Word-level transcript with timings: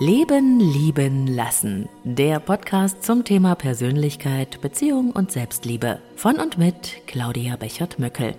Leben, 0.00 0.60
Lieben, 0.60 1.26
Lassen. 1.26 1.88
Der 2.04 2.38
Podcast 2.38 3.02
zum 3.02 3.24
Thema 3.24 3.56
Persönlichkeit, 3.56 4.60
Beziehung 4.60 5.10
und 5.10 5.32
Selbstliebe. 5.32 5.98
Von 6.14 6.36
und 6.36 6.56
mit 6.56 7.02
Claudia 7.08 7.56
Bechert-Möckel. 7.56 8.36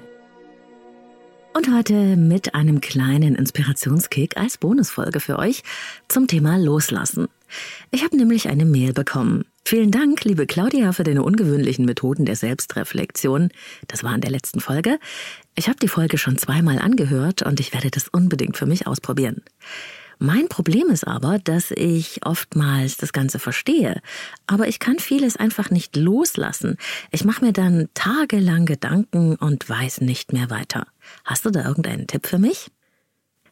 Und 1.53 1.75
heute 1.75 2.15
mit 2.15 2.55
einem 2.55 2.79
kleinen 2.79 3.35
Inspirationskick 3.35 4.37
als 4.37 4.57
Bonusfolge 4.57 5.19
für 5.19 5.37
euch 5.37 5.63
zum 6.07 6.27
Thema 6.27 6.57
Loslassen. 6.57 7.27
Ich 7.91 8.05
habe 8.05 8.15
nämlich 8.15 8.47
eine 8.47 8.63
Mail 8.63 8.93
bekommen. 8.93 9.43
Vielen 9.65 9.91
Dank, 9.91 10.23
liebe 10.23 10.47
Claudia, 10.47 10.93
für 10.93 11.03
deine 11.03 11.23
ungewöhnlichen 11.23 11.83
Methoden 11.83 12.23
der 12.23 12.37
Selbstreflexion. 12.37 13.49
Das 13.87 14.05
war 14.05 14.15
in 14.15 14.21
der 14.21 14.31
letzten 14.31 14.61
Folge. 14.61 14.97
Ich 15.55 15.67
habe 15.67 15.79
die 15.79 15.89
Folge 15.89 16.17
schon 16.17 16.37
zweimal 16.37 16.79
angehört 16.79 17.41
und 17.41 17.59
ich 17.59 17.73
werde 17.73 17.91
das 17.91 18.07
unbedingt 18.07 18.55
für 18.55 18.65
mich 18.65 18.87
ausprobieren. 18.87 19.41
Mein 20.21 20.49
Problem 20.49 20.89
ist 20.89 21.07
aber, 21.07 21.39
dass 21.39 21.71
ich 21.71 22.25
oftmals 22.25 22.97
das 22.97 23.13
Ganze 23.13 23.39
verstehe, 23.39 24.01
aber 24.47 24.67
ich 24.67 24.79
kann 24.79 24.99
vieles 24.99 25.37
einfach 25.37 25.69
nicht 25.69 25.95
loslassen. 25.95 26.75
Ich 27.09 27.23
mache 27.23 27.45
mir 27.45 27.53
dann 27.53 27.87
tagelang 27.93 28.65
Gedanken 28.65 29.37
und 29.37 29.67
weiß 29.69 30.01
nicht 30.01 30.33
mehr 30.33 30.49
weiter. 30.49 30.87
Hast 31.23 31.45
du 31.45 31.51
da 31.51 31.65
irgendeinen 31.65 32.05
Tipp 32.05 32.27
für 32.27 32.37
mich? 32.37 32.69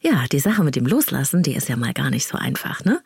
Ja, 0.01 0.25
die 0.29 0.39
Sache 0.39 0.65
mit 0.65 0.75
dem 0.75 0.85
Loslassen, 0.85 1.41
die 1.41 1.55
ist 1.55 1.69
ja 1.69 1.77
mal 1.77 1.93
gar 1.93 2.09
nicht 2.09 2.27
so 2.27 2.37
einfach, 2.37 2.83
ne? 2.83 3.01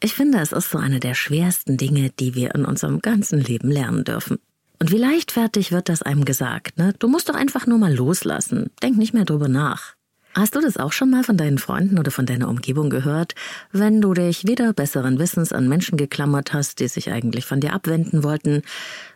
Ich 0.00 0.14
finde, 0.14 0.40
es 0.40 0.50
ist 0.50 0.70
so 0.70 0.78
eine 0.78 0.98
der 0.98 1.14
schwersten 1.14 1.76
Dinge, 1.76 2.10
die 2.10 2.34
wir 2.34 2.54
in 2.56 2.64
unserem 2.64 3.00
ganzen 3.00 3.40
Leben 3.40 3.70
lernen 3.70 4.02
dürfen. 4.02 4.38
Und 4.80 4.90
wie 4.90 4.98
leichtfertig 4.98 5.70
wird 5.70 5.88
das 5.88 6.02
einem 6.02 6.24
gesagt, 6.24 6.78
ne? 6.78 6.94
Du 6.98 7.08
musst 7.08 7.28
doch 7.28 7.36
einfach 7.36 7.68
nur 7.68 7.78
mal 7.78 7.94
loslassen. 7.94 8.70
Denk 8.82 8.98
nicht 8.98 9.14
mehr 9.14 9.24
drüber 9.24 9.48
nach. 9.48 9.94
Hast 10.36 10.56
du 10.56 10.60
das 10.60 10.76
auch 10.76 10.92
schon 10.92 11.10
mal 11.10 11.22
von 11.22 11.36
deinen 11.36 11.58
Freunden 11.58 11.96
oder 11.96 12.10
von 12.10 12.26
deiner 12.26 12.48
Umgebung 12.48 12.90
gehört, 12.90 13.36
wenn 13.70 14.00
du 14.00 14.14
dich 14.14 14.44
wieder 14.44 14.72
besseren 14.72 15.20
Wissens 15.20 15.52
an 15.52 15.68
Menschen 15.68 15.96
geklammert 15.96 16.52
hast, 16.52 16.80
die 16.80 16.88
sich 16.88 17.12
eigentlich 17.12 17.46
von 17.46 17.60
dir 17.60 17.72
abwenden 17.72 18.24
wollten, 18.24 18.62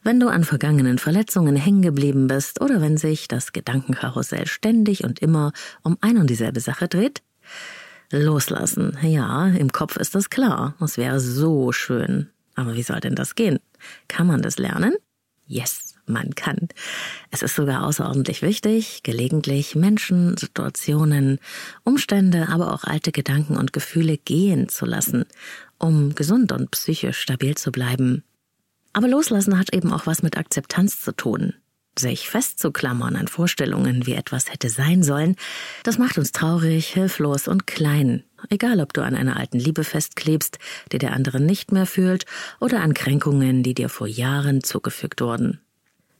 wenn 0.05 0.21
du 0.21 0.29
an 0.29 0.45
vergangenen 0.45 0.99
Verletzungen 0.99 1.57
hängen 1.57 1.83
geblieben 1.83 2.29
bist 2.29 2.61
oder 2.61 2.81
wenn 2.81 2.97
sich 2.97 3.27
das 3.27 3.53
Gedankenkarussell 3.53 4.47
ständig 4.47 5.03
und 5.03 5.19
immer 5.19 5.53
um 5.83 5.99
ein 6.01 6.19
und 6.19 6.31
dieselbe 6.31 6.61
Sache 6.61 6.87
dreht? 6.87 7.23
Loslassen. 8.13 8.97
Ja, 9.03 9.49
im 9.49 9.73
Kopf 9.73 9.97
ist 9.97 10.15
das 10.15 10.31
klar. 10.31 10.77
Es 10.81 10.99
wäre 10.99 11.19
so 11.19 11.73
schön. 11.73 12.31
Aber 12.55 12.75
wie 12.75 12.85
soll 12.85 13.01
denn 13.01 13.17
das 13.17 13.35
gehen? 13.35 13.59
Kann 14.07 14.29
man 14.29 14.41
das 14.41 14.59
lernen? 14.59 14.95
Yes 15.47 15.88
man 16.09 16.35
kann. 16.35 16.69
Es 17.31 17.43
ist 17.43 17.55
sogar 17.55 17.85
außerordentlich 17.85 18.43
wichtig, 18.43 19.03
gelegentlich 19.03 19.75
Menschen, 19.75 20.37
Situationen, 20.37 21.39
Umstände, 21.85 22.49
aber 22.49 22.73
auch 22.73 22.85
alte 22.85 23.13
Gedanken 23.13 23.57
und 23.57 23.73
Gefühle 23.73 24.19
gehen 24.19 24.69
zu 24.69 24.87
lassen, 24.87 25.25
um 25.79 26.15
gesund 26.15 26.53
und 26.53 26.71
psychisch 26.71 27.21
stabil 27.21 27.57
zu 27.57 27.73
bleiben. 27.73 28.25
Aber 28.93 29.09
loslassen 29.09 29.59
hat 29.59 29.73
eben 29.75 29.93
auch 29.93 30.07
was 30.07 30.23
mit 30.23 30.37
Akzeptanz 30.37 31.01
zu 31.01 31.13
tun. 31.13 31.55
Sich 31.99 32.29
festzuklammern 32.29 33.17
an 33.17 33.27
Vorstellungen, 33.27 34.07
wie 34.07 34.15
etwas 34.15 34.53
hätte 34.53 34.71
sein 34.71 35.03
sollen, 35.03 35.35
das 35.83 35.99
macht 35.99 36.17
uns 36.17 36.31
traurig, 36.31 36.87
hilflos 36.89 37.49
und 37.49 37.67
klein. 37.67 38.23
Egal, 38.51 38.81
ob 38.81 38.93
du 38.93 39.03
an 39.03 39.17
einer 39.17 39.37
alten 39.37 39.59
Liebe 39.59 39.83
festklebst, 39.83 40.59
die 40.93 40.99
der 40.99 41.13
andere 41.13 41.41
nicht 41.41 41.73
mehr 41.73 41.87
fühlt, 41.87 42.25
oder 42.61 42.83
an 42.83 42.95
Kränkungen, 42.95 43.65
die 43.65 43.75
dir 43.75 43.89
vor 43.89 44.07
Jahren 44.07 44.63
zugefügt 44.63 45.21
wurden. 45.21 45.61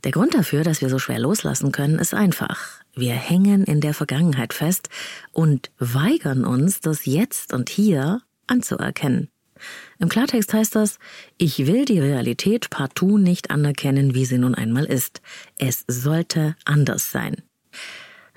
Der 0.05 0.13
Grund 0.13 0.35
dafür, 0.35 0.63
dass 0.63 0.81
wir 0.81 0.89
so 0.89 0.99
schwer 0.99 1.19
loslassen 1.19 1.73
können, 1.73 1.99
ist 1.99 2.15
einfach. 2.15 2.83
Wir 2.95 3.15
hängen 3.15 3.65
in 3.65 3.81
der 3.81 3.95
Vergangenheit 3.95 4.55
fest 4.55 4.89
und 5.33 5.71
weigern 5.79 6.45
uns, 6.45 6.81
das 6.81 7.05
Jetzt 7.05 7.53
und 7.53 7.69
Hier 7.69 8.23
anzuerkennen. 8.47 9.29
Im 9.99 10.09
Klartext 10.09 10.55
heißt 10.55 10.77
das, 10.77 10.99
ich 11.37 11.67
will 11.67 11.85
die 11.85 11.99
Realität 11.99 12.71
partout 12.71 13.19
nicht 13.19 13.51
anerkennen, 13.51 14.15
wie 14.15 14.25
sie 14.25 14.39
nun 14.39 14.55
einmal 14.55 14.85
ist. 14.85 15.21
Es 15.59 15.85
sollte 15.89 16.55
anders 16.65 17.11
sein. 17.11 17.43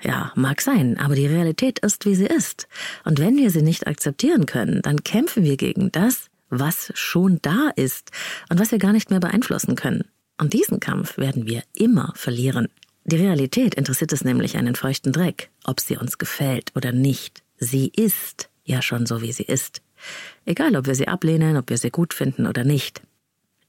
Ja, 0.02 0.32
mag 0.34 0.60
sein, 0.60 0.98
aber 0.98 1.14
die 1.14 1.26
Realität 1.26 1.78
ist, 1.78 2.04
wie 2.06 2.16
sie 2.16 2.26
ist. 2.26 2.66
Und 3.04 3.20
wenn 3.20 3.36
wir 3.36 3.50
sie 3.50 3.62
nicht 3.62 3.86
akzeptieren 3.86 4.46
können, 4.46 4.82
dann 4.82 5.04
kämpfen 5.04 5.44
wir 5.44 5.56
gegen 5.56 5.92
das, 5.92 6.26
was 6.48 6.90
schon 6.94 7.38
da 7.40 7.70
ist 7.76 8.10
und 8.50 8.58
was 8.58 8.72
wir 8.72 8.78
gar 8.78 8.92
nicht 8.92 9.10
mehr 9.10 9.20
beeinflussen 9.20 9.76
können. 9.76 10.04
Und 10.42 10.54
diesen 10.54 10.80
Kampf 10.80 11.18
werden 11.18 11.46
wir 11.46 11.62
immer 11.72 12.12
verlieren. 12.16 12.66
Die 13.04 13.14
Realität 13.14 13.76
interessiert 13.76 14.12
es 14.12 14.24
nämlich 14.24 14.56
einen 14.56 14.74
feuchten 14.74 15.12
Dreck, 15.12 15.50
ob 15.62 15.78
sie 15.78 15.96
uns 15.96 16.18
gefällt 16.18 16.72
oder 16.74 16.90
nicht. 16.90 17.44
Sie 17.58 17.92
ist 17.94 18.50
ja 18.64 18.82
schon 18.82 19.06
so, 19.06 19.22
wie 19.22 19.30
sie 19.30 19.44
ist. 19.44 19.82
Egal, 20.44 20.74
ob 20.74 20.86
wir 20.86 20.96
sie 20.96 21.06
ablehnen, 21.06 21.56
ob 21.56 21.70
wir 21.70 21.78
sie 21.78 21.90
gut 21.90 22.12
finden 22.12 22.48
oder 22.48 22.64
nicht. 22.64 23.02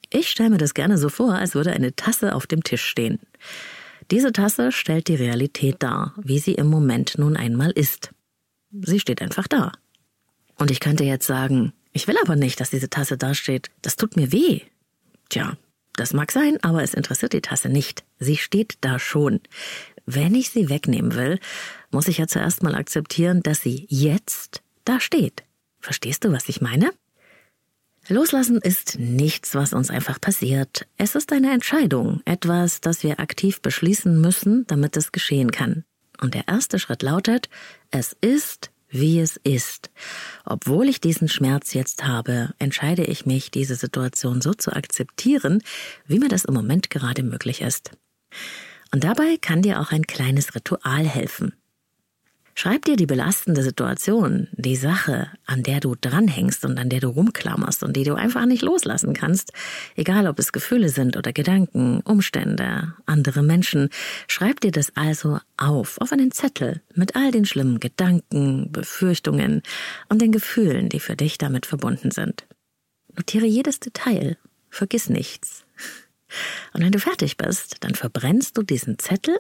Ich 0.10 0.32
stelle 0.32 0.50
mir 0.50 0.58
das 0.58 0.74
gerne 0.74 0.98
so 0.98 1.10
vor, 1.10 1.36
als 1.36 1.54
würde 1.54 1.74
eine 1.74 1.96
Tasse 1.96 2.34
auf 2.34 2.48
dem 2.48 2.64
Tisch 2.64 2.84
stehen. 2.84 3.20
Diese 4.10 4.32
Tasse 4.32 4.72
stellt 4.72 5.10
die 5.10 5.16
Realität 5.16 5.76
dar, 5.78 6.16
wie 6.18 6.40
sie 6.40 6.56
im 6.56 6.70
Moment 6.70 7.20
nun 7.20 7.38
einmal 7.38 7.70
ist. 7.70 8.10
Sie 8.72 9.00
steht 9.00 9.22
einfach 9.22 9.48
da. 9.48 9.74
Und 10.56 10.72
ich 10.72 10.80
könnte 10.80 11.04
jetzt 11.04 11.28
sagen, 11.28 11.72
ich 11.92 12.08
will 12.08 12.18
aber 12.20 12.36
nicht, 12.36 12.60
dass 12.60 12.72
diese 12.72 12.90
Tasse 12.90 13.16
dasteht. 13.16 13.70
Das 13.84 13.96
tut 13.96 14.16
mir 14.16 14.32
weh. 14.32 14.62
Tja, 15.30 15.56
das 15.96 16.14
mag 16.14 16.32
sein, 16.32 16.58
aber 16.64 16.84
es 16.84 16.94
interessiert 16.94 17.34
die 17.34 17.42
Tasse 17.42 17.70
nicht. 17.70 18.04
Sie 18.20 18.38
steht 18.38 18.78
da 18.82 19.00
schon. 19.00 19.42
Wenn 20.06 20.36
ich 20.36 20.50
sie 20.50 20.70
wegnehmen 20.70 21.16
will, 21.16 21.40
muss 21.92 22.08
ich 22.08 22.18
ja 22.18 22.28
zuerst 22.28 22.64
mal 22.64 22.76
akzeptieren, 22.76 23.42
dass 23.42 23.62
sie 23.62 23.86
jetzt 23.90 24.62
da 24.86 25.00
steht. 25.00 25.44
Verstehst 25.80 26.24
du, 26.24 26.32
was 26.32 26.50
ich 26.50 26.62
meine? 26.62 26.92
Loslassen 28.10 28.58
ist 28.58 29.00
nichts, 29.00 29.56
was 29.56 29.72
uns 29.72 29.90
einfach 29.90 30.20
passiert. 30.20 30.88
Es 30.98 31.16
ist 31.16 31.32
eine 31.32 31.54
Entscheidung, 31.54 32.22
etwas, 32.26 32.82
das 32.82 33.04
wir 33.04 33.20
aktiv 33.22 33.62
beschließen 33.62 34.20
müssen, 34.20 34.68
damit 34.68 34.98
es 34.98 35.14
geschehen 35.14 35.52
kann. 35.52 35.86
Und 36.20 36.34
der 36.34 36.48
erste 36.48 36.80
Schritt 36.80 37.02
lautet, 37.02 37.50
es 37.92 38.16
ist 38.20 38.72
wie 38.94 39.20
es 39.20 39.38
ist. 39.38 39.90
Obwohl 40.46 40.90
ich 40.90 41.00
diesen 41.00 41.30
Schmerz 41.30 41.74
jetzt 41.74 42.06
habe, 42.06 42.54
entscheide 42.60 43.04
ich 43.04 43.26
mich, 43.26 43.52
diese 43.52 43.76
Situation 43.76 44.42
so 44.42 44.54
zu 44.54 44.74
akzeptieren, 44.74 45.62
wie 46.06 46.20
mir 46.20 46.30
das 46.30 46.46
im 46.46 46.54
Moment 46.54 46.90
gerade 46.90 47.24
möglich 47.24 47.62
ist. 47.62 47.92
Und 48.92 49.04
dabei 49.04 49.38
kann 49.40 49.62
dir 49.62 49.80
auch 49.80 49.92
ein 49.92 50.06
kleines 50.06 50.54
Ritual 50.54 51.08
helfen. 51.08 51.54
Schreib 52.56 52.86
dir 52.86 52.96
die 52.96 53.08
belastende 53.08 53.64
Situation, 53.64 54.48
die 54.52 54.76
Sache, 54.76 55.28
an 55.46 55.64
der 55.64 55.80
du 55.80 55.96
dranhängst 56.00 56.64
und 56.66 56.78
an 56.78 56.90
der 56.90 57.00
du 57.00 57.08
rumklammerst 57.08 57.84
und 57.84 57.98
die 57.98 58.04
du 58.04 58.14
einfach 58.14 58.46
nicht 58.46 58.62
loslassen 58.62 59.14
kannst, 59.14 59.54
egal 59.96 60.28
ob 60.28 60.38
es 60.38 60.52
Gefühle 60.52 60.90
sind 60.90 61.18
oder 61.18 61.34
Gedanken, 61.34 62.02
Umstände, 62.02 62.94
andere 63.08 63.42
Menschen. 63.42 63.90
Schreib 64.28 64.62
dir 64.62 64.72
das 64.72 64.96
also 64.96 65.40
auf, 65.58 66.00
auf 66.00 66.12
einen 66.12 66.32
Zettel 66.32 66.82
mit 66.94 67.16
all 67.16 67.32
den 67.32 67.46
schlimmen 67.46 67.80
Gedanken, 67.80 68.72
Befürchtungen 68.72 69.64
und 70.10 70.22
den 70.22 70.32
Gefühlen, 70.32 70.90
die 70.90 71.00
für 71.00 71.16
dich 71.16 71.40
damit 71.40 71.66
verbunden 71.66 72.12
sind. 72.12 72.46
Notiere 73.16 73.48
jedes 73.48 73.80
Detail, 73.80 74.38
vergiss 74.70 75.10
nichts. 75.10 75.66
Und 76.74 76.84
wenn 76.84 76.92
du 76.92 77.00
fertig 77.00 77.38
bist, 77.38 77.78
dann 77.82 77.96
verbrennst 77.96 78.58
du 78.58 78.64
diesen 78.64 79.00
Zettel 79.00 79.38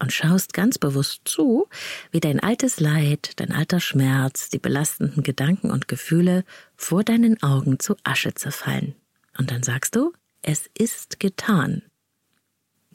und 0.00 0.12
schaust 0.12 0.52
ganz 0.54 0.78
bewusst 0.78 1.22
zu, 1.24 1.68
wie 2.10 2.20
dein 2.20 2.40
altes 2.40 2.80
Leid, 2.80 3.32
dein 3.36 3.52
alter 3.52 3.80
Schmerz, 3.80 4.48
die 4.48 4.58
belastenden 4.58 5.22
Gedanken 5.22 5.70
und 5.70 5.88
Gefühle 5.88 6.44
vor 6.76 7.04
deinen 7.04 7.42
Augen 7.42 7.78
zu 7.78 7.96
Asche 8.02 8.34
zerfallen. 8.34 8.94
Und 9.38 9.50
dann 9.50 9.62
sagst 9.62 9.94
du, 9.94 10.12
es 10.42 10.68
ist 10.76 11.20
getan. 11.20 11.82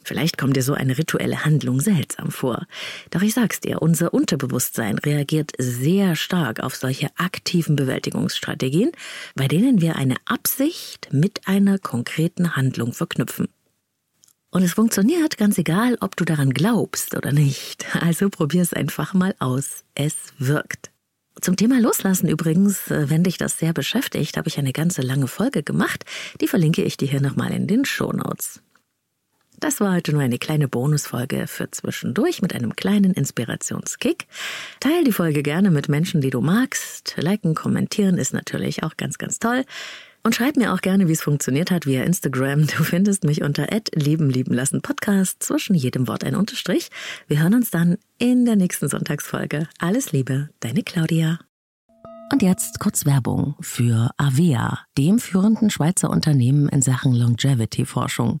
Vielleicht 0.06 0.38
kommt 0.38 0.56
dir 0.56 0.62
so 0.62 0.74
eine 0.74 0.98
rituelle 0.98 1.44
Handlung 1.44 1.80
seltsam 1.80 2.30
vor. 2.30 2.66
Doch 3.10 3.22
ich 3.22 3.34
sag's 3.34 3.58
dir, 3.58 3.82
unser 3.82 4.14
Unterbewusstsein 4.14 4.98
reagiert 4.98 5.50
sehr 5.58 6.14
stark 6.14 6.60
auf 6.60 6.76
solche 6.76 7.08
aktiven 7.16 7.74
Bewältigungsstrategien, 7.74 8.92
bei 9.34 9.48
denen 9.48 9.80
wir 9.80 9.96
eine 9.96 10.14
Absicht 10.24 11.08
mit 11.10 11.48
einer 11.48 11.80
konkreten 11.80 12.54
Handlung 12.54 12.92
verknüpfen. 12.92 13.48
Und 14.50 14.62
es 14.62 14.72
funktioniert 14.72 15.36
ganz 15.36 15.58
egal, 15.58 15.98
ob 16.00 16.16
du 16.16 16.24
daran 16.24 16.50
glaubst 16.50 17.14
oder 17.14 17.32
nicht. 17.32 17.84
Also 17.96 18.30
probier 18.30 18.62
es 18.62 18.72
einfach 18.72 19.12
mal 19.12 19.34
aus. 19.38 19.84
Es 19.94 20.14
wirkt. 20.38 20.90
Zum 21.40 21.56
Thema 21.56 21.80
Loslassen 21.80 22.28
übrigens, 22.28 22.90
äh, 22.90 23.10
wenn 23.10 23.22
dich 23.22 23.36
das 23.36 23.58
sehr 23.58 23.74
beschäftigt, 23.74 24.36
habe 24.36 24.48
ich 24.48 24.58
eine 24.58 24.72
ganze 24.72 25.02
lange 25.02 25.28
Folge 25.28 25.62
gemacht. 25.62 26.04
Die 26.40 26.48
verlinke 26.48 26.82
ich 26.82 26.96
dir 26.96 27.08
hier 27.08 27.20
nochmal 27.20 27.52
in 27.52 27.66
den 27.66 27.84
Show 27.84 28.12
Notes. 28.12 28.62
Das 29.58 29.80
war 29.80 29.94
heute 29.94 30.12
nur 30.12 30.20
eine 30.20 30.38
kleine 30.38 30.68
Bonusfolge 30.68 31.46
für 31.46 31.70
zwischendurch 31.70 32.42
mit 32.42 32.54
einem 32.54 32.76
kleinen 32.76 33.14
Inspirationskick. 33.14 34.26
Teil 34.80 35.04
die 35.04 35.12
Folge 35.12 35.42
gerne 35.42 35.70
mit 35.70 35.88
Menschen, 35.88 36.20
die 36.20 36.30
du 36.30 36.42
magst. 36.42 37.14
Liken, 37.16 37.54
kommentieren 37.54 38.18
ist 38.18 38.34
natürlich 38.34 38.82
auch 38.82 38.96
ganz, 38.98 39.16
ganz 39.16 39.38
toll. 39.38 39.64
Und 40.26 40.34
schreib 40.34 40.56
mir 40.56 40.74
auch 40.74 40.80
gerne, 40.80 41.06
wie 41.06 41.12
es 41.12 41.22
funktioniert 41.22 41.70
hat 41.70 41.86
via 41.86 42.02
Instagram. 42.02 42.66
Du 42.66 42.82
findest 42.82 43.22
mich 43.22 43.44
unter 43.44 43.68
@leben 43.94 44.28
lieben 44.28 44.54
lassen 44.54 44.82
Podcast 44.82 45.40
zwischen 45.40 45.76
jedem 45.76 46.08
Wort 46.08 46.24
ein 46.24 46.34
Unterstrich. 46.34 46.88
Wir 47.28 47.40
hören 47.40 47.54
uns 47.54 47.70
dann 47.70 47.96
in 48.18 48.44
der 48.44 48.56
nächsten 48.56 48.88
Sonntagsfolge. 48.88 49.68
Alles 49.78 50.10
Liebe, 50.10 50.50
deine 50.58 50.82
Claudia. 50.82 51.38
Und 52.32 52.42
jetzt 52.42 52.80
kurz 52.80 53.06
Werbung 53.06 53.54
für 53.60 54.10
Avea, 54.16 54.80
dem 54.98 55.20
führenden 55.20 55.70
Schweizer 55.70 56.10
Unternehmen 56.10 56.68
in 56.70 56.82
Sachen 56.82 57.14
Longevity-Forschung. 57.14 58.40